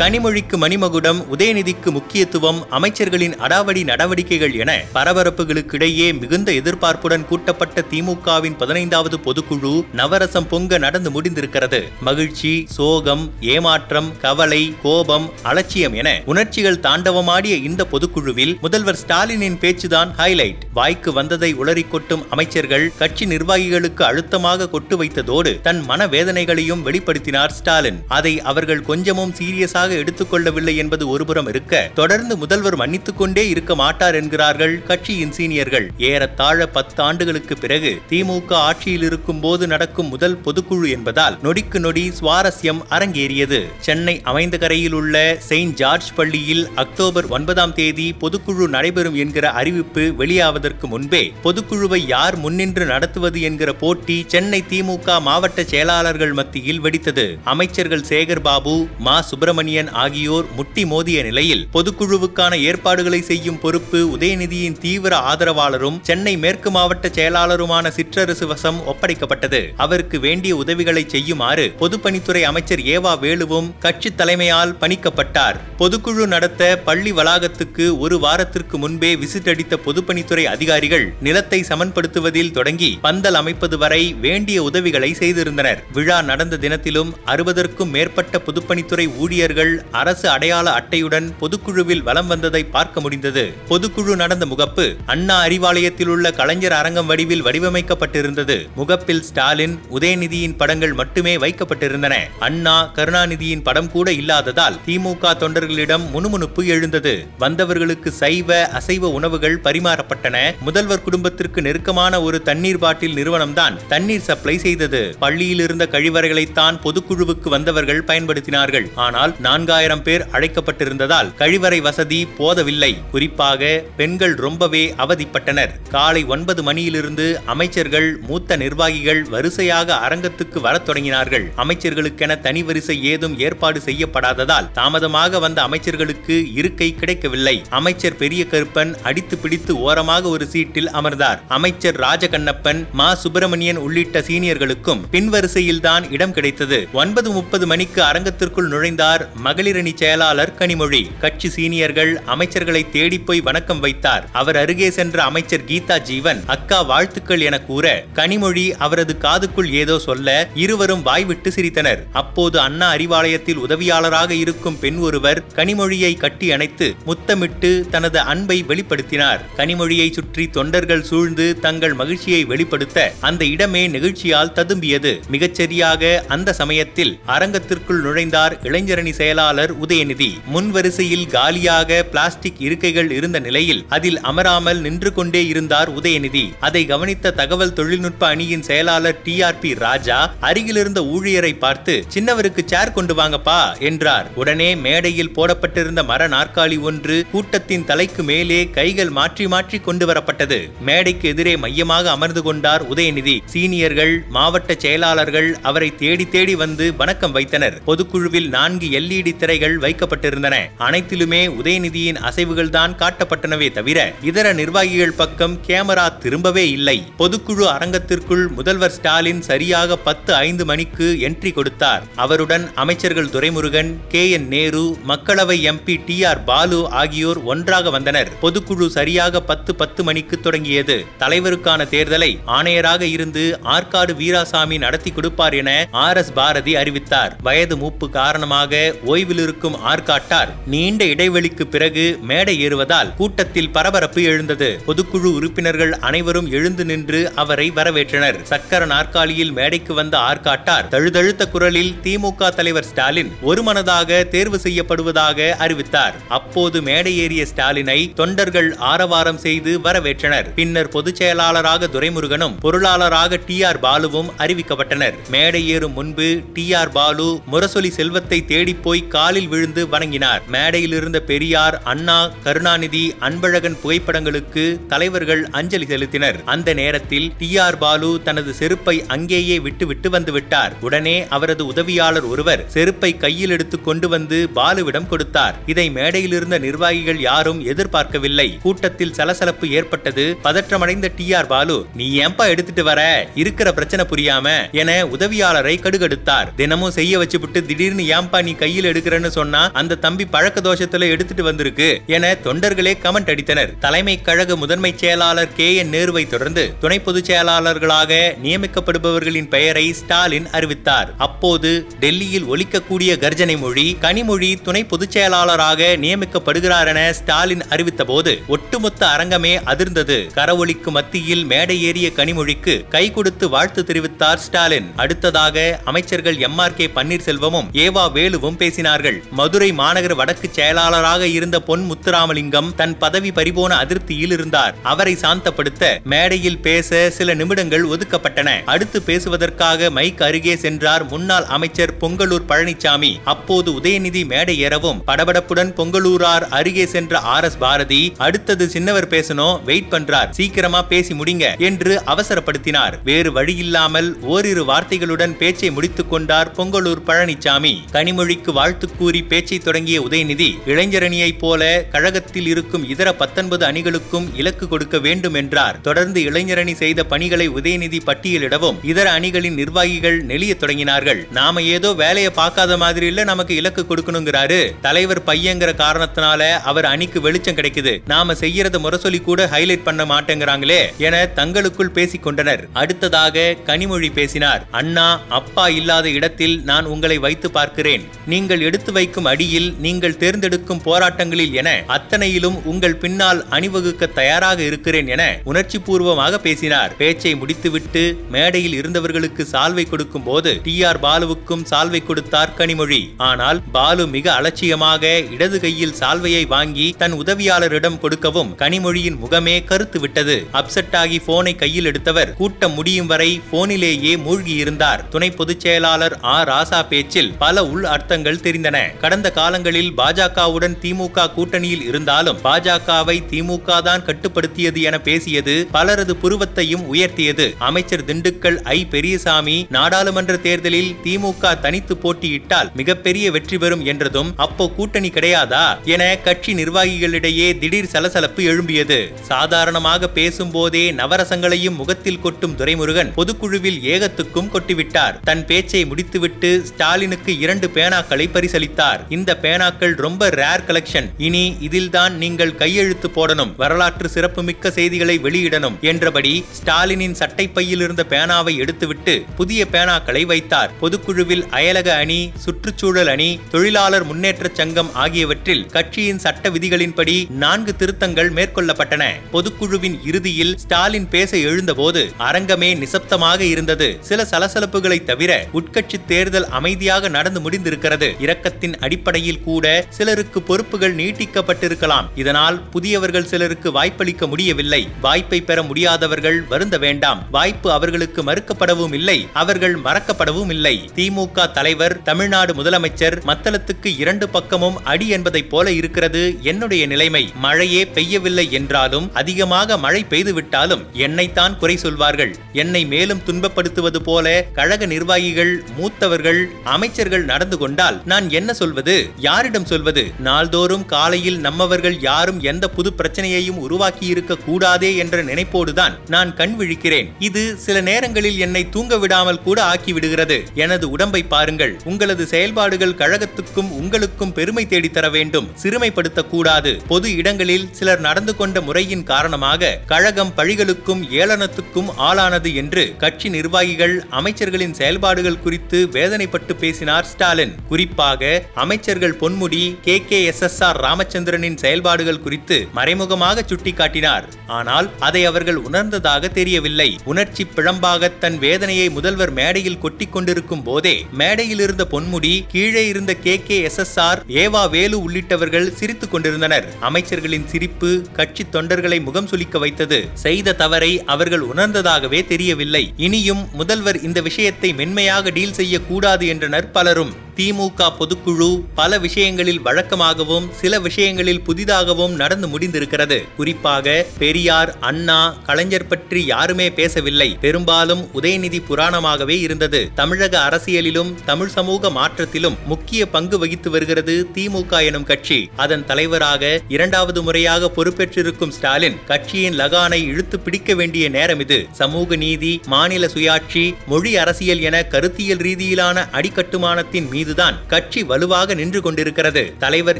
கனிமொழிக்கு 0.00 0.56
மணிமகுடம் 0.62 1.20
உதயநிதிக்கு 1.34 1.90
முக்கியத்துவம் 1.90 2.58
அமைச்சர்களின் 2.70 3.32
அடாவடி 3.44 3.84
நடவடிக்கைகள் 3.84 4.52
என 4.54 4.82
பரபரப்புகளுக்கிடையே 4.94 6.18
மிகுந்த 6.18 6.52
எதிர்பார்ப்புடன் 6.52 7.24
கூட்டப்பட்ட 7.26 7.84
திமுகவின் 7.90 8.56
பதினைந்தாவது 8.56 9.18
பொதுக்குழு 9.24 9.72
நவரசம் 9.92 10.46
பொங்க 10.48 10.78
நடந்து 10.78 11.10
முடிந்திருக்கிறது. 11.10 11.80
மகிழ்ச்சி 12.00 12.66
சோகம் 12.76 13.32
ஏமாற்றம் 13.40 14.10
கவலை 14.18 14.74
கோபம் 14.82 15.30
அலட்சியம் 15.42 15.92
என 15.92 16.22
உணர்ச்சிகள் 16.26 16.78
தாண்டவமாடிய 16.78 17.56
இந்த 17.62 17.86
பொதுக்குழுவில் 17.92 18.54
முதல்வர் 18.60 19.00
ஸ்டாலினின் 19.02 19.58
பேச்சுதான் 19.64 20.12
ஹைலைட். 20.18 20.62
வாய்க்கு 20.72 21.12
வந்ததை 21.12 21.54
உளறிக்கொட்டும் 21.54 22.24
அமைச்சர்கள் 22.30 22.92
கட்சி 22.98 23.26
நிர்வாகிகளுக்கு 23.26 24.02
அழுத்தமாக 24.02 24.68
கொட்டு 24.68 25.04
வைத்ததோடு 25.04 25.60
தன் 25.60 25.82
மனவேதனைகளையும் 25.88 26.86
வெளிப்படுத்தினார் 26.86 27.56
ஸ்டாலின். 27.58 28.00
அதை 28.08 28.40
அவர்கள் 28.40 28.86
கொஞ்சமும் 28.92 29.34
சீரியஸாக 29.40 29.86
எடுத்துக்கொள்ளவில்லை 29.92 30.76
என்பது 30.76 31.08
ஒருபுறம் 31.08 31.48
இருக்க 31.48 31.90
தொடர்ந்து 31.94 32.36
முதல்வர் 32.36 32.76
மன்னித்துக் 32.76 33.18
கொண்டே 33.18 33.48
இருக்க 33.48 33.74
மாட்டார் 33.74 34.14
என்கிறார்கள் 34.14 34.82
கட்சியின் 34.82 35.32
சீனியர்கள். 35.32 35.88
ஏறத்தாழ 35.98 36.66
பத்து 36.66 37.02
ஆண்டுகளுக்கு 37.02 37.56
பிறகு 37.58 38.00
திமுக 38.10 38.52
ஆட்சியில் 38.52 39.02
இருக்கும் 39.02 39.40
போது 39.40 39.66
நடக்கும் 39.66 40.08
முதல் 40.08 40.40
பொதுக்குழு 40.44 40.88
என்பதால் 40.88 41.38
நொடிக்கு 41.42 41.78
நொடி 41.78 42.12
சுவாரஸ்யம் 42.20 42.80
அரங்கேறியது. 42.90 43.62
சென்னை 43.78 44.20
அமைந்த 44.22 44.58
கரையில் 44.58 44.92
உள்ள 44.92 45.36
செயின்ட் 45.38 45.74
ஜார்ஜ் 45.74 46.14
பள்ளியில் 46.14 46.68
அக்டோபர் 46.74 47.26
ஒன்பதாம் 47.26 47.72
தேதி 47.72 48.14
பொதுக்குழு 48.20 48.66
நடைபெறும் 48.68 49.14
என்கிற 49.14 49.50
அறிவிப்பு 49.50 50.14
வெளியாவதற்கு 50.18 50.82
முன்பே 50.82 51.32
பொதுக்குழுவை 51.44 52.06
யார் 52.06 52.36
முன்னின்று 52.36 52.84
நடத்துவது 52.84 53.40
என்கிற 53.40 53.72
போட்டி 53.72 54.24
சென்னை 54.26 54.64
திமுக 54.70 55.20
மாவட்ட 55.20 55.64
செயலாளர்கள் 55.64 56.32
மத்தியில் 56.32 56.82
வெடித்தது. 56.82 57.38
அமைச்சர்கள் 57.44 58.04
சேகர் 58.08 58.40
பாபு 58.40 58.86
மா. 58.98 59.20
சுப்பிரமணிய 59.20 59.77
சுப்பிரமணியன் 59.78 59.90
ஆகியோர் 60.04 60.46
முட்டி 60.56 60.82
மோதிய 60.92 61.18
நிலையில் 61.26 61.64
பொதுக்குழுவுக்கான 61.74 62.52
ஏற்பாடுகளை 62.68 63.20
செய்யும் 63.28 63.58
பொறுப்பு 63.62 63.98
உதயநிதியின் 64.14 64.78
தீவிர 64.84 65.12
ஆதரவாளரும் 65.30 65.98
சென்னை 66.08 66.34
மேற்கு 66.44 66.70
மாவட்ட 66.70 67.06
செயலாளருமான 67.08 67.92
சிற்றரசு 67.96 68.46
வசம் 68.52 68.78
ஒப்படைக்கப்பட்டது. 68.92 69.60
அவருக்கு 69.84 70.16
வேண்டிய 70.26 70.52
உதவிகளை 70.62 71.04
செய்யுமாறு 71.14 71.66
பொதுப்பணித்துறை 71.82 72.42
அமைச்சர் 72.50 72.82
ஏவா 72.94 73.12
வேலுவும் 73.24 73.68
கட்சி 73.84 74.12
தலைமையால் 74.20 74.74
பணிக்கப்பட்டார். 74.82 75.58
பொதுக்குழு 75.82 76.26
நடத்த 76.34 76.62
பள்ளி 76.88 77.12
வளாகத்துக்கு 77.12 77.86
ஒரு 77.98 78.18
வாரத்திற்கு 78.18 78.78
முன்பே 78.78 79.12
விசிட் 79.22 79.50
அடித்த 79.54 79.80
பொதுப்பணித்துறை 79.86 80.46
அதிகாரிகள் 80.54 81.06
நிலத்தை 81.28 81.60
சமன்படுத்துவதில் 81.70 82.54
தொடங்கி 82.58 82.90
பந்தல் 83.06 83.40
அமைப்பது 83.42 83.78
வரை 83.84 84.02
வேண்டிய 84.26 84.58
உதவிகளை 84.62 85.12
செய்திருந்தனர். 85.22 85.82
விழா 85.92 86.18
நடந்த 86.22 86.60
தினத்திலும் 86.64 87.12
அறுபதற்கும் 87.26 87.94
மேற்பட்ட 87.96 88.42
பொதுப்பணித்துறை 88.46 89.06
ஊழியர்கள் 89.22 89.67
அரசு 90.00 90.26
அடையாள 90.28 90.66
அட்டையுடன் 90.78 91.26
பொதுக்குழுவில் 91.40 92.02
வலம் 92.02 92.26
வந்ததை 92.26 92.62
பார்க்க 92.76 93.00
முடிந்தது. 93.00 93.44
பொதுக்குழு 93.70 94.14
நடந்த 94.22 94.44
முகப்பு 94.46 94.86
அண்ணா 95.06 95.36
அறிவாலயத்தில் 95.46 96.10
உள்ள 96.14 96.26
கலைஞர் 96.30 96.76
அரங்கம் 96.80 97.06
வடிவில் 97.06 97.44
வடிவமைக்கப்பட்டிருந்தது. 97.44 98.56
முகப்பில் 98.74 99.22
ஸ்டாலின் 99.28 99.74
உதயநிதியின் 99.96 100.56
படங்கள் 100.56 100.94
மட்டுமே 101.00 101.34
வைக்கப்பட்டிருந்தன. 101.36 102.14
அண்ணா 102.38 102.76
கருணாநிதியின் 102.96 103.62
படம் 103.62 103.90
கூட 103.90 104.08
இல்லாததால் 104.12 104.78
திமுக 104.86 105.32
தொண்டர்களிடம் 105.42 106.04
முணுமுணுப்பு 106.10 106.62
எழுந்தது. 106.66 107.14
வந்தவர்களுக்கு 107.40 108.12
சைவ 108.22 108.58
அசைவ 108.78 109.10
உணவுகள் 109.18 109.58
பரிமாறப்பட்டன. 109.64 110.36
முதல்வர் 110.60 111.02
குடும்பத்திற்கு 111.02 111.62
நெருக்கமான 111.62 112.22
ஒரு 112.22 112.38
தண்ணீர் 112.42 112.78
பாட்டில் 112.78 113.14
நிறுவனம்தான் 113.14 113.76
தண்ணீர் 113.88 114.26
சப்ளை 114.28 114.56
செய்தது. 114.58 115.02
பள்ளியில் 115.18 115.62
இருந்த 115.66 115.84
கழிவறைகளைத்தான் 115.92 116.80
பொதுக்குழுவுக்கு 116.84 117.48
வந்தவர்கள் 117.56 118.06
பயன்படுத்தினார்கள். 118.10 118.86
ஆனால் 119.06 119.32
நான்காயிரம் 119.48 120.02
பேர் 120.02 120.26
அழைக்கப்பட்டிருந்ததால் 120.32 121.32
கழிவறை 121.38 121.80
வசதி 121.80 122.28
போதவில்லை. 122.38 122.96
குறிப்பாக 123.10 123.82
பெண்கள் 123.96 124.34
ரொம்பவே 124.34 124.94
அவதிப்பட்டனர். 124.98 125.70
காலை 125.90 126.24
ஒன்பது 126.24 126.62
மணியிலிருந்து 126.62 127.40
அமைச்சர்கள் 127.46 128.16
மூத்த 128.16 128.56
நிர்வாகிகள் 128.56 129.22
வரிசையாக 129.22 129.98
அரங்கத்துக்கு 130.08 130.60
வரத் 130.60 130.88
தொடங்கினார்கள். 130.88 131.44
அமைச்சர்களுக்கென 131.56 132.40
தனி 132.40 132.62
வரிசை 132.62 133.04
ஏதும் 133.04 133.38
ஏற்பாடு 133.38 133.80
செய்யப்படாததால் 133.84 134.72
தாமதமாக 134.72 135.38
வந்த 135.38 135.62
அமைச்சர்களுக்கு 135.62 136.44
இருக்கை 136.54 136.94
கிடைக்கவில்லை. 136.94 137.62
அமைச்சர் 137.70 138.16
பெரிய 138.16 138.44
கருப்பன் 138.50 138.94
அடித்து 139.02 139.38
பிடித்து 139.38 139.80
ஓரமாக 139.80 140.28
ஒரு 140.28 140.46
சீட்டில் 140.46 140.90
அமர்ந்தார். 140.90 141.40
அமைச்சர் 141.48 142.00
ராஜகண்ணப்பன் 142.00 142.84
மா. 142.92 143.14
சுப்பிரமணியன் 143.14 143.76
உள்ளிட்ட 143.76 144.20
சீனியர்களுக்கும் 144.20 145.00
பின்வரிசையில்தான் 145.12 146.12
இடம் 146.12 146.32
கிடைத்தது. 146.32 146.88
ஒன்பது 146.92 147.30
முப்பது 147.30 147.66
மணிக்கு 147.66 148.02
அரங்கத்திற்குள் 148.02 148.68
நுழைந்தார் 148.68 149.28
மகளிரணி 149.44 149.92
செயலாளர் 149.94 150.52
கனிமொழி. 150.58 151.02
கட்சி 151.20 151.48
சீனியர்கள் 151.48 152.12
அமைச்சர்களை 152.34 152.82
தேடி 152.90 153.18
போய் 153.18 153.40
வணக்கம் 153.40 153.80
வைத்தார். 153.80 154.28
அவர் 154.32 154.56
அருகே 154.56 154.90
சென்ற 154.90 155.22
அமைச்சர் 155.22 155.66
கீதா 155.68 155.98
ஜீவன் 156.00 156.40
அக்கா 156.46 156.82
வாழ்த்துக்கள் 156.82 157.40
என 157.40 157.60
கூற 157.60 158.04
கனிமொழி 158.14 158.66
அவரது 158.78 159.16
காதுக்குள் 159.20 159.70
ஏதோ 159.72 159.98
சொல்ல 159.98 160.48
இருவரும் 160.54 161.02
வாய்விட்டு 161.02 161.50
சிரித்தனர். 161.50 162.02
அப்போது 162.12 162.60
அண்ணா 162.60 162.94
அறிவாலயத்தில் 162.94 163.62
உதவியாளராக 163.66 164.30
இருக்கும் 164.30 164.78
பெண் 164.78 164.96
ஒருவர் 164.96 165.42
கனிமொழியை 165.56 166.16
கட்டி 166.16 166.52
அணைத்து 166.52 166.94
முத்தமிட்டு 167.04 167.86
தனது 167.90 168.18
அன்பை 168.18 168.64
வெளிப்படுத்தினார். 168.68 169.40
கனிமொழியை 169.56 170.10
சுற்றி 170.10 170.46
தொண்டர்கள் 170.48 171.02
சூழ்ந்து 171.02 171.60
தங்கள் 171.60 171.94
மகிழ்ச்சியை 171.94 172.44
வெளிப்படுத்த 172.44 173.12
அந்த 173.20 173.44
இடமே 173.44 173.88
நெகிழ்ச்சியால் 173.88 174.54
ததும்பியது. 174.54 175.14
மிகச்சரியாக 175.32 176.20
அந்த 176.28 176.52
சமயத்தில் 176.52 177.18
அரங்கத்திற்குள் 177.26 178.02
நுழைந்தார் 178.02 178.56
இளைஞரணி 178.62 179.12
செயலாளர் 179.28 179.72
உதயநிதி 179.84 180.28
முன்வரிசையில் 180.52 181.24
காலியாக 181.32 181.96
பிளாஸ்டிக் 182.12 182.60
இருக்கைகள் 182.66 183.10
இருந்த 183.16 183.38
நிலையில் 183.46 183.82
அதில் 183.96 184.20
அமராமல் 184.20 184.80
நின்று 184.84 185.10
கொண்டே 185.12 185.42
இருந்தார் 185.46 185.90
உதயநிதி. 185.98 186.44
அதை 186.66 186.82
கவனித்த 186.92 187.32
தகவல் 187.40 187.74
தொழில்நுட்ப 187.78 188.22
அணியின் 188.26 188.64
செயலாளர் 188.68 189.18
டி 189.24 189.34
ஆர் 189.46 189.58
பி 189.58 189.70
ராஜா 189.82 190.18
அருகிலிருந்த 190.48 191.00
ஊழியரை 191.14 191.52
பார்த்து 191.64 191.94
சின்னவருக்கு 192.14 192.62
சேர் 192.72 192.92
கொண்டு 192.92 193.16
வாங்கப்பா 193.20 193.58
என்றார். 193.88 194.30
உடனே 194.34 194.70
மேடையில் 194.84 195.34
போடப்பட்டிருந்த 195.38 196.04
மர 196.12 196.28
நாற்காலி 196.36 196.78
ஒன்று 196.90 197.18
கூட்டத்தின் 197.34 197.86
தலைக்கு 197.90 198.24
மேலே 198.30 198.60
கைகள் 198.78 199.12
மாற்றி 199.18 199.46
மாற்றி 199.54 199.80
கொண்டு 199.88 200.06
வரப்பட்டது. 200.12 200.60
மேடைக்கு 200.88 201.28
எதிரே 201.34 201.54
மையமாக 201.66 202.10
அமர்ந்து 202.16 202.44
கொண்டார் 202.48 202.86
உதயநிதி. 202.94 203.36
சீனியர்கள் 203.54 204.16
மாவட்ட 204.38 204.78
செயலாளர்கள் 204.86 205.50
அவரை 205.62 205.92
தேடி 206.04 206.28
தேடி 206.36 206.56
வந்து 206.64 206.88
வணக்கம் 207.02 207.36
வைத்தனர். 207.38 207.78
பொதுக்குழுவில் 207.90 208.50
நான்கு 208.58 208.88
எல்இ 208.98 209.16
எல்இடி 209.18 209.36
திரைகள் 209.36 209.78
வைக்கப்பட்டிருந்தன. 209.78 210.56
அனைத்திலுமே 210.78 211.40
உதயநிதியின் 211.62 212.18
அசைவுகள் 212.30 212.70
தான் 212.70 212.94
காட்டப்பட்டனவே 212.94 213.72
தவிர 213.72 214.12
இதர 214.22 214.52
நிர்வாகிகள் 214.52 215.12
பக்கம் 215.12 215.58
கேமரா 215.66 216.08
திரும்பவே 216.20 216.56
இல்லை. 216.56 217.02
பொதுக்குழு 217.18 217.64
அரங்கத்திற்குள் 217.66 218.48
முதல்வர் 218.48 218.90
ஸ்டாலின் 218.90 219.42
சரியாக 219.42 219.96
பத்து 219.96 220.34
ஐந்து 220.34 220.64
மணிக்கு 220.64 221.16
என்ட்ரி 221.20 221.52
கொடுத்தார். 221.52 222.02
அவருடன் 222.16 222.70
அமைச்சர்கள் 222.74 223.26
துரைமுருகன் 223.26 223.94
கே. 224.08 224.30
என். 224.30 224.48
நேரு 224.48 224.96
மக்களவை 225.08 225.56
எம்பி 225.70 226.04
டி. 226.06 226.24
ஆர். 226.24 226.44
பாலு 226.44 226.88
ஆகியோர் 226.90 227.42
ஒன்றாக 227.42 227.90
வந்தனர். 227.90 228.28
பொதுக்குழு 228.42 228.86
சரியாக 228.86 229.40
பத்து 229.40 229.74
பத்து 229.74 230.04
மணிக்கு 230.04 230.40
தொடங்கியது. 230.40 231.04
தலைவருக்கான 231.18 231.86
தேர்தலை 231.88 232.38
ஆணையராக 232.46 233.00
இருந்து 233.00 233.58
ஆற்காடு 233.64 234.14
வீராசாமி 234.14 234.78
நடத்தி 234.78 235.10
கொடுப்பார் 235.10 235.54
என 235.54 235.88
ஆர். 235.90 236.16
எஸ். 236.16 236.32
பாரதி 236.32 236.76
அறிவித்தார். 236.76 237.36
வயது 237.42 237.76
மூப்பு 237.76 238.10
காரணமாக 238.10 238.94
ஓய்வில் 239.08 239.42
இருக்கும் 239.44 239.76
ஆர்காட்டார் 239.92 240.50
நீண்ட 240.66 241.04
இடைவெளிக்கு 241.04 241.64
பிறகு 241.74 242.04
மேடை 242.22 242.54
ஏறுவதால் 242.66 243.14
கூட்டத்தில் 243.16 243.70
பரபரப்பு 243.70 244.22
எழுந்தது. 244.22 244.68
பொதுக்குழு 244.86 245.28
உறுப்பினர்கள் 245.38 245.92
அனைவரும் 246.08 246.50
எழுந்து 246.50 246.84
நின்று 246.84 247.20
அவரை 247.34 247.66
வரவேற்றனர். 247.70 248.38
சக்கர 248.42 248.86
நாற்காலியில் 248.86 249.52
மேடைக்கு 249.52 249.94
வந்த 249.94 250.18
ஆர்காட்டார் 250.18 250.88
தழுதழுத்த 250.88 251.48
குரலில் 251.48 251.94
திமுக 252.02 252.50
தலைவர் 252.54 252.84
ஸ்டாலின் 252.84 253.30
ஒருமனதாக 253.42 254.24
தேர்வு 254.24 254.60
செய்யப்படுவதாக 254.62 255.48
அறிவித்தார். 255.50 256.16
அப்போது 256.28 256.82
மேடை 256.82 257.12
ஏறிய 257.18 257.46
ஸ்டாலினை 257.54 257.98
தொண்டர்கள் 258.14 258.70
ஆரவாரம் 258.92 259.38
செய்து 259.38 259.78
வரவேற்றனர். 259.78 260.48
பின்னர் 260.54 260.88
பொதுச் 260.88 261.14
செயலாளராக 261.14 261.88
துரைமுருகனும் 261.92 262.56
பொருளாளராக 262.62 263.40
டி 263.46 263.64
ஆர் 263.64 263.80
பாலுவும் 263.80 264.30
அறிவிக்கப்பட்டனர். 264.38 265.16
மேடை 265.30 265.68
ஏறும் 265.68 265.92
முன்பு 265.92 266.40
டி 266.54 266.74
ஆர் 266.74 266.92
பாலு 266.92 267.40
முரசொலி 267.52 267.90
செல்வத்தை 267.98 268.44
தேடிப்போய் 268.44 268.97
போய் 268.98 269.08
காலில் 269.08 269.48
விழுந்து 269.48 269.88
வணங்கினார். 269.88 270.42
மேடையில் 270.46 270.92
இருந்த 270.92 271.20
பெரியார் 271.20 271.82
அண்ணா 271.82 272.30
கருணாநிதி 272.44 273.14
அன்பழகன் 273.20 273.76
புகைப்படங்களுக்கு 273.82 274.86
தலைவர்கள் 274.86 275.48
அஞ்சலி 275.50 275.84
செலுத்தினர். 275.84 276.44
அந்த 276.44 276.74
நேரத்தில் 276.74 277.32
டி 277.38 277.58
ஆர் 277.58 277.78
பாலு 277.78 278.20
தனது 278.24 278.54
செருப்பை 278.54 279.04
அங்கேயே 279.06 279.58
விட்டுவிட்டு 279.58 280.10
வந்து 280.10 280.32
விட்டார். 280.32 280.72
உடனே 280.80 281.28
அவரது 281.28 281.66
உதவியாளர் 281.66 282.22
ஒருவர் 282.22 282.70
செருப்பை 282.70 283.16
கையில் 283.16 283.50
எடுத்து 283.50 283.80
கொண்டு 283.80 284.08
வந்து 284.08 284.48
பாலுவிடம் 284.54 285.06
கொடுத்தார். 285.06 285.58
இதை 285.66 285.90
மேடையில் 285.90 286.32
இருந்த 286.32 286.58
நிர்வாகிகள் 286.58 287.20
யாரும் 287.20 287.64
எதிர்பார்க்கவில்லை. 287.64 288.58
கூட்டத்தில் 288.62 289.12
சலசலப்பு 289.12 289.68
ஏற்பட்டது. 289.70 290.36
பதற்றமடைந்த 290.44 291.10
டி 291.16 291.34
ஆர் 291.34 291.46
பாலு 291.46 291.86
நீ 291.94 292.18
ஏன்பா 292.18 292.46
எடுத்துட்டு 292.46 292.84
வர? 292.84 293.28
இருக்கிற 293.34 293.72
பிரச்சனை 293.72 294.04
புரியாம? 294.10 294.72
என 294.72 295.04
உதவியாளரை 295.04 295.76
கடுகடுத்தார். 295.78 296.54
தினமும் 296.56 296.90
செய்ய 296.90 297.18
வச்சுவிட்டு 297.18 297.66
திடீர்னு 297.66 298.02
ஏன்பா 298.02 298.42
நீ 298.42 298.52
கையில் 298.52 298.84
எடுக்கிறேன்னு 298.92 299.30
சொன்னா 299.38 299.70
அந்த 299.80 299.94
தம்பி 299.94 300.24
பழக்க 300.24 300.60
தோஷத்துல 300.60 301.08
எடுத்துட்டு 301.14 301.42
வந்திருக்கு 301.42 301.88
என 302.06 302.36
தொண்டர்களே 302.44 302.92
கமெண்ட் 303.02 303.30
அடித்தனர். 303.32 303.78
தலைமை 303.78 304.22
கழக 304.22 304.56
முதன்மை 304.56 304.92
செயலாளர் 304.96 305.52
கே 305.52 305.74
என் 305.74 305.90
நேருவை 305.90 306.26
தொடர்ந்து 306.26 306.74
துணை 306.80 306.98
பொதுச் 306.98 307.30
செயலாளர்களாக 307.30 308.12
நியமிக்கப்படுபவர்களின் 308.42 309.48
பெயரை 309.48 309.92
ஸ்டாலின் 309.92 310.48
அறிவித்தார். 310.50 311.14
அப்போது 311.18 311.86
டெல்லியில் 312.00 312.44
ஒலிக்கக்கூடிய 312.44 313.18
கர்ஜனை 313.18 313.56
மொழி 313.58 313.96
கனிமொழி 314.00 314.62
துணை 314.62 314.84
பொதுச் 314.84 315.10
செயலாளராக 315.10 315.96
நியமிக்கப்படுகிறார் 316.00 316.86
என 316.86 317.12
ஸ்டாலின் 317.12 317.64
அறிவித்த 317.68 318.04
போது 318.04 318.32
ஒட்டுமொத்த 318.48 319.06
அரங்கமே 319.06 319.54
அதிர்ந்தது. 319.72 320.18
கரவொலிக்கு 320.34 320.90
மத்தியில் 320.96 321.44
மேடை 321.44 321.82
ஏறிய 321.82 322.10
கனிமொழிக்கு 322.16 322.88
கை 322.88 323.10
கொடுத்து 323.10 323.48
வாழ்த்து 323.48 323.84
தெரிவித்தார் 323.86 324.42
ஸ்டாலின். 324.46 324.88
அடுத்ததாக 324.96 325.80
அமைச்சர்கள் 325.84 326.36
எம் 326.38 326.58
ஆர் 326.58 326.74
கே 326.74 326.90
பன்னீர்செல்வமும் 326.94 327.70
ஏவா 327.72 328.12
வேலுவும் 328.12 328.56
பேசினார்கள். 328.78 329.18
மதுரை 329.30 329.72
மாநகர 329.72 330.14
வடக்கு 330.14 330.48
செயலாளராக 330.52 331.26
இருந்த 331.26 331.60
பொன் 331.60 331.84
முத்துராமலிங்கம் 331.90 332.74
தன் 332.74 332.98
பதவி 332.98 333.30
பறிபோன 333.32 333.76
அதிருப்தியில் 333.84 334.34
இருந்தார். 334.36 334.74
அவரை 334.82 335.14
சாந்தப்படுத்த 335.14 336.02
மேடையில் 336.04 336.58
பேச 336.58 337.10
சில 337.10 337.34
நிமிடங்கள் 337.34 337.86
ஒதுக்கப்பட்டன. 337.88 338.50
அடுத்து 338.64 339.02
பேசுவதற்காக 339.02 339.90
மைக் 339.90 340.22
அருகே 340.22 340.56
சென்றார் 340.56 341.04
முன்னாள் 341.08 341.44
அமைச்சர் 341.44 341.94
பொங்கலூர் 342.00 342.46
பழனிசாமி 342.48 343.12
அப்போது 343.24 343.72
உதயநிதி 343.72 344.26
மேடை 344.26 344.56
ஏறவும் 344.64 345.00
படபடப்புடன் 345.06 345.72
பொங்கலூரார் 345.78 346.46
அருகே 346.58 346.86
சென்ற 346.86 347.18
ஆர் 347.18 347.44
எஸ் 347.44 347.58
பாரதி 347.58 348.14
அடுத்தது 348.18 348.66
சின்னவர் 348.72 349.10
பேசணும் 349.14 349.62
வெயிட் 349.62 349.92
பண்றார். 349.92 350.30
சீக்கிரமா 350.30 350.82
பேசி 350.82 351.14
முடிங்க 351.14 351.58
என்று 351.58 352.02
அவசரப்படுத்தினார். 352.06 352.94
வேறு 353.04 353.32
வழியில்லாமல் 353.32 354.10
ஓரிரு 354.20 354.64
வார்த்தைகளுடன் 354.64 355.36
பேச்சை 355.36 355.70
முடித்துக் 355.70 356.10
கொண்டார் 356.10 356.52
பொங்கலூர் 356.56 357.04
பழனிசாமி 357.06 357.74
கனிமொழிக்கு 357.92 358.52
வாழ் 358.52 358.67
வாழ்த்து 358.68 358.88
கூறி 359.00 359.20
பேச்சை 359.28 359.56
தொடங்கிய 359.58 359.98
உதயநிதி 360.06 360.48
இளைஞரணியைப் 360.72 361.38
போல 361.42 361.60
கழகத்தில் 361.92 362.48
இருக்கும் 362.52 362.82
இதர 362.92 363.08
பத்தொன்பது 363.20 363.62
அணிகளுக்கும் 363.68 364.26
இலக்கு 364.40 364.64
கொடுக்க 364.68 364.96
வேண்டும் 365.06 365.36
என்றார். 365.40 365.76
தொடர்ந்து 365.86 366.20
இளைஞரணி 366.30 366.74
செய்த 366.80 367.00
பணிகளை 367.12 367.46
உதயநிதி 367.50 367.98
பட்டியலிடவும் 368.08 368.80
இதர 368.90 369.06
அணிகளின் 369.18 369.56
நிர்வாகிகள் 369.60 370.18
நெளிய 370.30 370.54
தொடங்கினார்கள். 370.62 371.20
நாம 371.38 371.62
ஏதோ 371.76 371.92
வேலையை 372.02 372.32
பார்க்காத 372.40 372.76
மாதிரி 372.82 373.08
இல்ல 373.12 373.24
நமக்கு 373.30 373.54
இலக்கு 373.60 373.84
கொடுக்கணுங்கிறாரு. 373.84 374.60
தலைவர் 374.86 375.22
பையங்கிற 375.30 375.72
காரணத்தினால 375.84 376.50
அவர் 376.72 376.88
அணிக்கு 376.92 377.20
வெளிச்சம் 377.20 377.58
கிடைக்குது. 377.60 377.94
நாம 378.14 378.36
செய்யறத 378.42 378.82
முரசொலி 378.86 379.22
கூட 379.30 379.48
ஹைலைட் 379.54 379.86
பண்ண 379.88 380.04
மாட்டேங்கிறாங்களே 380.12 380.80
என 381.06 381.24
தங்களுக்குள் 381.40 381.94
பேசிக் 382.00 382.26
கொண்டனர் 382.28 382.64
அடுத்ததாக 382.82 383.46
கனிமொழி 383.70 384.12
பேசினார். 384.20 384.62
அண்ணா 384.82 385.08
அப்பா 385.40 385.66
இல்லாத 385.80 386.06
இடத்தில் 386.18 386.56
நான் 386.72 386.92
உங்களை 386.96 387.18
வைத்து 387.26 387.50
பார்க்கிறேன். 387.58 388.04
நீங்கள் 388.26 388.47
எடுத்து 388.56 388.92
வைக்கும் 388.92 389.24
அடியில் 389.24 389.74
நீங்கள் 389.80 390.16
தேர்ந்தெடுக்கும் 390.16 390.82
போராட்டங்களில் 390.84 391.52
என 391.52 391.70
அத்தனையிலும் 391.86 392.64
உங்கள் 392.64 392.96
பின்னால் 392.96 393.44
அணிவகுக்க 393.48 394.06
தயாராக 394.06 394.62
இருக்கிறேன் 394.62 395.06
என 395.06 395.22
உணர்ச்சி 395.44 395.78
பூர்வமாக 395.78 396.38
பேசினார். 396.38 396.96
பேச்சை 396.96 397.34
முடித்துவிட்டு 397.34 398.02
மேடையில் 398.30 398.74
இருந்தவர்களுக்கு 398.74 399.46
சால்வை 399.52 399.88
கொடுக்கும் 399.88 400.22
போது 400.22 400.60
டி 400.62 400.84
ஆர் 400.84 401.00
பாலுவுக்கும் 401.00 401.64
சால்வை 401.70 402.00
கொடுத்தார் 402.04 402.54
கனிமொழி. 402.58 403.00
ஆனால் 403.16 403.62
பாலு 403.72 404.06
மிக 404.06 404.32
அலட்சியமாக 404.32 405.20
இடது 405.30 405.60
கையில் 405.60 405.94
சால்வையை 406.00 406.46
வாங்கி 406.46 406.94
தன் 406.98 407.12
உதவியாளரிடம் 407.12 407.98
கொடுக்கவும் 407.98 408.54
கனிமொழியின் 408.56 409.18
முகமே 409.24 409.64
கருத்து 409.64 410.00
விட்டது. 410.00 410.46
அப்செட் 410.52 410.96
ஆகி 410.96 411.18
போனை 411.18 411.56
கையில் 411.56 411.84
எடுத்தவர் 411.84 412.34
கூட்டம் 412.34 412.72
முடியும் 412.72 413.06
வரை 413.06 413.40
போனிலேயே 413.52 414.16
மூழ்கியிருந்தார். 414.26 415.08
துணை 415.08 415.30
பொதுச் 415.30 415.60
செயலாளர் 415.60 416.18
ஆ 416.24 416.44
ராசா 416.44 416.88
பேச்சில் 416.88 417.32
பல 417.38 417.66
உள் 417.66 417.84
அர்த்தங்கள் 417.84 418.37
தெரிந்தன. 418.42 418.98
கடந்த 419.00 419.30
காலங்களில் 419.30 419.92
பாஜகவுடன் 419.96 420.76
திமுக 420.82 421.26
கூட்டணியில் 421.36 421.82
இருந்தாலும் 421.82 422.38
பாஜகவை 422.44 423.22
திமுக 423.30 423.82
தான் 423.82 424.04
கட்டுப்படுத்தியது 424.04 424.82
என 424.82 425.00
பேசியது 425.00 425.68
பலரது 425.72 426.16
புருவத்தையும் 426.16 426.94
உயர்த்தியது. 426.94 427.54
அமைச்சர் 427.58 428.04
திண்டுக்கல் 428.04 428.62
ஐ. 428.62 428.86
பெரியசாமி 428.86 429.66
நாடாளுமன்ற 429.70 430.36
தேர்தலில் 430.36 430.94
திமுக 431.04 431.60
தனித்து 431.60 431.96
போட்டியிட்டால் 431.96 432.70
மிகப்பெரிய 432.74 433.30
வெற்றி 433.30 433.58
பெறும் 433.58 433.84
என்றதும் 433.84 434.32
அப்போ 434.36 434.68
கூட்டணி 434.68 435.08
கிடையாதா 435.08 435.84
என 435.84 436.16
கட்சி 436.16 436.54
நிர்வாகிகளிடையே 436.54 437.58
திடீர் 437.58 437.86
சலசலப்பு 437.86 438.42
எழும்பியது. 438.42 439.14
சாதாரணமாக 439.22 440.08
பேசும்போதே 440.08 440.92
நவரசங்களையும் 440.92 441.76
முகத்தில் 441.76 442.20
கொட்டும் 442.20 442.56
துரைமுருகன் 442.56 443.12
பொதுக்குழுவில் 443.14 443.80
ஏகத்துக்கும் 443.82 444.50
கொட்டிவிட்டார். 444.52 445.16
தன் 445.24 445.46
பேச்சை 445.46 445.84
முடித்துவிட்டு 445.84 446.64
ஸ்டாலினுக்கு 446.64 447.38
இரண்டு 447.38 447.70
பேனாக்களை 447.74 448.27
பரிசளித்தார் 448.34 449.00
இந்த 449.16 449.30
பேனாக்கள் 449.42 449.94
ரொம்ப 450.06 450.28
ரேர் 450.40 450.66
கலெக்ஷன் 450.68 451.08
இனி 451.26 451.44
இதில்தான் 451.68 452.14
நீங்கள் 452.22 452.54
கையெழுத்து 452.62 453.10
போடணும். 453.16 453.52
வரலாற்று 453.56 454.08
சிறப்புமிக்க 454.08 454.70
செய்திகளை 454.70 455.16
வெளியிடணும் 455.26 455.78
என்றபடி 455.90 456.34
ஸ்டாலினின் 456.58 457.16
சட்டைப்பையில் 457.20 457.82
இருந்த 457.86 458.04
பேனாவை 458.10 458.54
எடுத்துவிட்டு 458.56 459.14
புதிய 459.36 459.66
பேனாக்களை 459.72 460.22
வைத்தார். 460.26 460.72
பொதுக்குழுவில் 460.80 461.44
அயலக 461.58 461.88
அணி 461.96 462.20
சுற்றுச்சூழல் 462.44 463.10
அணி 463.14 463.30
தொழிலாளர் 463.50 464.04
முன்னேற்ற 464.04 464.50
சங்கம் 464.52 464.94
ஆகியவற்றில் 464.94 465.66
கட்சியின் 465.76 466.22
சட்ட 466.24 466.50
விதிகளின்படி 466.50 467.16
நான்கு 467.44 467.74
திருத்தங்கள் 467.76 468.32
மேற்கொள்ளப்பட்டன. 468.32 469.04
பொதுக்குழுவின் 469.32 469.96
இறுதியில் 470.04 470.54
ஸ்டாலின் 470.58 471.08
பேச 471.08 471.36
எழுந்தபோது 471.36 472.02
அரங்கமே 472.18 472.70
நிசப்தமாக 472.82 473.40
இருந்தது. 473.40 473.88
சில 474.00 474.26
சலசலப்புகளை 474.30 475.04
தவிர 475.04 475.32
உட்கட்சி 475.52 475.98
தேர்தல் 476.06 476.48
அமைதியாக 476.58 477.08
நடந்து 477.08 477.40
முடிந்திருக்கிறது. 477.40 478.08
இரக்கத்தின் 478.20 478.76
அடிப்படையில் 478.80 479.42
கூட 479.42 479.86
சிலருக்கு 479.88 480.42
பொறுப்புகள் 480.42 480.94
நீட்டிக்கப்பட்டிருக்கலாம். 480.94 482.08
இதனால் 482.14 482.68
புதியவர்கள் 482.70 483.24
சிலருக்கு 483.24 483.70
வாய்ப்பளிக்க 483.70 484.26
முடியவில்லை. 484.26 484.88
வாய்ப்பை 485.00 485.40
பெற 485.40 485.62
முடியாதவர்கள் 485.62 486.42
வருந்த 486.42 486.78
வேண்டாம். 486.78 487.26
வாய்ப்பு 487.30 487.72
அவர்களுக்கு 487.72 488.22
மறுக்கப்படவும் 488.22 488.94
இல்லை. 488.94 489.28
அவர்கள் 489.32 489.74
மறக்கப்படவும் 489.84 490.50
இல்லை. 490.50 490.90
திமுக 490.94 491.50
தலைவர் 491.50 492.02
தமிழ்நாடு 492.02 492.54
முதலமைச்சர் 492.54 493.16
மத்தளத்துக்கு 493.26 493.98
இரண்டு 493.98 494.28
பக்கமும் 494.28 494.84
அடி 494.84 495.08
என்பதைப் 495.08 495.50
போல 495.50 495.72
இருக்கிறது 495.72 496.36
என்னுடைய 496.40 496.86
நிலைமை. 496.86 497.32
மழையே 497.34 497.84
பெய்யவில்லை 497.94 498.50
என்றாலும் 498.50 499.14
அதிகமாக 499.14 499.78
மழை 499.78 500.06
பெய்துவிட்டாலும் 500.10 500.84
என்னைத்தான் 500.92 501.56
குறை 501.58 501.76
சொல்வார்கள். 501.76 502.36
என்னை 502.52 502.86
மேலும் 502.86 503.22
துன்பப்படுத்துவது 503.26 503.98
போல 503.98 504.44
கழக 504.52 504.86
நிர்வாகிகள் 504.86 505.64
மூத்தவர்கள் 505.80 506.46
அமைச்சர்கள் 506.64 507.24
நடந்து 507.24 507.58
கொண்டால் 507.58 508.06
நான் 508.10 508.26
என்ன 508.30 508.50
சொல்வது? 508.54 508.94
யாரிடம் 509.16 509.64
சொல்வது? 509.64 510.02
நாள்தோறும் 510.18 510.84
காலையில் 510.86 511.38
நம்மவர்கள் 511.38 511.96
யாரும் 512.00 512.40
எந்த 512.40 512.68
புது 512.68 512.90
பிரச்சனையையும் 512.96 513.58
உருவாக்கி 513.64 514.06
இருக்க 514.06 514.36
கூடாதே 514.36 514.90
என்ற 514.96 515.24
நினைப்போடுதான் 515.24 515.94
நான் 516.08 516.30
கண் 516.34 516.54
விழிக்கிறேன். 516.58 517.08
இது 517.18 517.42
சில 517.56 517.80
நேரங்களில் 517.80 518.38
என்னை 518.38 518.62
தூங்க 518.68 518.98
விடாமல் 518.98 519.42
கூட 519.42 519.58
ஆக்கி 519.62 519.92
விடுகிறது 519.92 520.38
எனது 520.54 520.90
உடம்பை 520.90 521.22
பாருங்கள். 521.22 521.74
உங்களது 521.84 522.26
செயல்பாடுகள் 522.26 522.94
கழகத்துக்கும் 523.02 523.70
உங்களுக்கும் 523.80 524.32
பெருமை 524.32 524.66
தேடித்தர 524.66 525.10
வேண்டும். 525.10 525.48
சிறுமைப்படுத்த 525.62 526.24
கூடாது 526.24 526.72
பொது 526.88 527.10
இடங்களில் 527.16 527.68
சிலர் 527.72 528.00
நடந்து 528.00 528.36
கொண்ட 528.36 528.60
முறையின் 528.60 529.04
காரணமாக 529.12 529.78
கழகம் 529.86 530.32
பழிகளுக்கும் 530.36 531.04
ஏளனத்துக்கும் 531.20 531.92
ஆளானது 532.08 532.52
என்று 532.54 532.86
கட்சி 532.98 533.28
நிர்வாகிகள் 533.28 533.96
அமைச்சர்களின் 534.10 534.78
செயல்பாடுகள் 534.80 535.42
குறித்து 535.46 535.88
வேதனைப்பட்டு 535.92 536.56
பேசினார் 536.64 537.10
ஸ்டாலின். 537.12 537.54
குறிப்பு 537.68 537.96
குறிப்பாக 537.98 538.50
அமைச்சர்கள் 538.54 539.14
Ponmudi 539.20 539.62
K. 539.80 539.94
K. 540.08 540.18
S. 540.24 540.42
S. 540.42 540.58
R. 540.62 540.78
ராமச்சந்திரனின் 540.80 541.56
செயல்பாடுகள் 541.56 542.20
குறித்து 542.20 542.56
மறைமுகமாக 542.72 543.44
சுட்டிக்காட்டினார். 543.48 544.24
ஆனால் 544.48 544.88
அதை 545.00 545.22
அவர்கள் 545.24 545.58
உணர்ந்ததாக 545.68 546.28
தெரியவில்லை. 546.28 546.88
உணர்ச்சி 547.04 547.44
பிழம்பாக 547.56 548.10
தன் 548.18 548.38
வேதனையை 548.38 548.86
முதல்வர் 548.90 549.32
மேடையில் 549.32 549.78
கொட்டிக் 549.78 550.12
கொண்டிருக்கும் 550.12 550.62
போதே 550.62 550.94
மேடையில் 551.12 551.58
இருந்த 551.58 551.86
பொன்முடி 551.90 552.34
கீழே 552.48 552.84
இருந்த 552.86 553.14
K. 553.14 553.34
K. 553.48 553.58
S. 553.62 553.78
S. 553.78 553.96
R. 554.00 554.22
ஏவா 554.42 554.70
வேலு 554.70 554.98
உள்ளிட்டவர்கள் 555.00 555.68
சிரித்துக் 555.72 556.10
கொண்டிருந்தனர். 556.10 556.68
அமைச்சர்களின் 556.80 557.48
சிரிப்பு 557.54 557.90
கட்சி 558.12 558.46
தொண்டர்களை 558.52 559.00
முகம் 559.02 559.28
சுளிக்க 559.28 559.58
வைத்தது. 559.58 560.00
செய்த 560.26 560.56
தவறை 560.62 560.92
அவர்கள் 561.06 561.46
உணர்ந்ததாகவே 561.54 562.22
தெரியவில்லை. 562.26 562.84
இனியும் 563.08 563.44
முதல்வர் 563.52 564.00
இந்த 564.02 564.20
விஷயத்தை 564.20 564.72
மென்மையாக 564.72 565.30
டீல் 565.30 565.58
செய்யக்கூடாது 565.60 566.26
என்றனர் 566.26 566.70
பலரும். 566.70 567.14
திமுக 567.38 567.92
பொதுக்குழு 567.98 568.62
பல 568.74 568.98
விஷயங்களில் 568.98 569.60
வழக்கமாகவும் 569.64 570.46
சில 570.50 570.80
விஷயங்களில் 570.80 571.40
புதிதாகவும் 571.40 572.14
நடந்து 572.14 572.46
முடிந்திருக்கிறது. 572.48 573.18
குறிப்பாக 573.36 574.06
பெரியார் 574.18 574.78
அண்ணா 574.78 575.36
கலைஞர் 575.46 575.86
பற்றி 575.86 576.24
யாருமே 576.24 576.70
பேசவில்லை. 576.70 577.38
பெரும்பாலும் 577.40 578.02
உதயநிதி 578.14 578.60
புராணமாகவே 578.68 579.36
இருந்தது. 579.40 579.90
தமிழக 579.94 580.38
அரசியலிலும் 580.38 581.14
தமிழ் 581.26 581.48
சமூக 581.48 581.90
மாற்றத்திலும் 581.90 582.56
முக்கிய 582.66 583.06
பங்கு 583.08 583.38
வகித்து 583.38 583.70
வருகிறது 583.70 584.26
திமுக 584.34 584.84
எனும் 584.84 585.04
கட்சி. 585.04 585.50
அதன் 585.56 585.86
தலைவராக 585.86 586.60
இரண்டாவது 586.68 587.22
முறையாக 587.22 587.70
பொறுப்பேற்றிருக்கும் 587.76 588.48
ஸ்டாலின் 588.48 588.98
கட்சியின் 589.06 589.58
லகானை 589.58 590.02
இழுத்து 590.04 590.40
பிடிக்க 590.40 590.74
வேண்டிய 590.74 591.08
நேரம் 591.08 591.40
இது. 591.40 591.66
சமூக 591.72 592.16
நீதி 592.16 592.60
மாநில 592.66 593.06
சுயாட்சி 593.14 593.74
மொழி 593.86 594.16
அரசியல் 594.16 594.60
என 594.60 594.82
கருத்தியல் 594.82 595.38
ரீதியிலான 595.38 596.10
அடிக்கட்டுமானத்தின் 596.10 597.08
மீது 597.08 597.26
மீதுதான் 597.28 597.56
கட்சி 597.68 598.00
வலுவாக 598.10 598.54
நின்று 598.58 598.80
கொண்டிருக்கிறது. 598.82 599.40
தலைவர் 599.58 599.98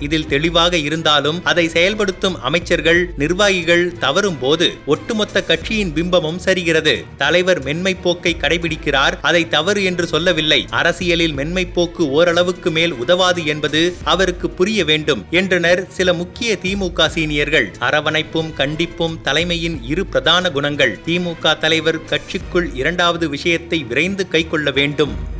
இதில் 0.00 0.26
தெளிவாக 0.26 0.74
இருந்தாலும் 0.76 1.38
அதை 1.44 1.64
செயல்படுத்தும் 1.68 2.36
அமைச்சர்கள் 2.40 3.00
நிர்வாகிகள் 3.22 3.82
தவறும் 4.04 4.38
போது 4.40 4.66
ஒட்டுமொத்த 4.86 5.42
கட்சியின் 5.42 5.92
பிம்பமும் 5.96 6.38
சரிகிறது. 6.44 6.94
தலைவர் 7.16 7.60
மென்மை 7.62 7.94
போக்கை 7.94 8.32
கடைபிடிக்கிறார். 8.36 9.16
அதை 9.20 9.42
தவறு 9.48 9.82
என்று 9.84 10.06
சொல்லவில்லை. 10.06 10.60
அரசியலில் 10.70 11.32
மென்மை 11.32 11.64
போக்கு 11.66 12.06
ஓரளவுக்கு 12.10 12.70
மேல் 12.70 12.94
உதவாது 12.94 13.44
என்பது 13.46 13.82
அவருக்கு 14.04 14.50
புரிய 14.50 14.84
வேண்டும் 14.84 15.24
என்றனர் 15.30 15.82
சில 15.98 16.14
முக்கிய 16.22 16.56
திமுக 16.64 17.10
சீனியர்கள். 17.16 17.68
அரவணைப்பும் 17.90 18.54
கண்டிப்பும் 18.62 19.18
தலைமையின் 19.22 19.78
இரு 19.92 20.06
பிரதான 20.06 20.50
குணங்கள். 20.50 20.98
திமுக 21.06 21.58
தலைவர் 21.58 22.00
கட்சிக்குள் 22.12 22.70
இரண்டாவது 22.74 23.28
விஷயத்தை 23.28 23.80
விரைந்து 23.92 24.26
கைக்கொள்ள 24.28 24.70
வேண்டும். 24.70 25.38